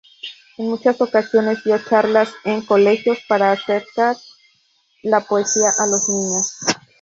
[0.57, 4.15] En muchas ocasiones dio charlas en colegios para acercar
[5.03, 6.55] la poesía a los niños.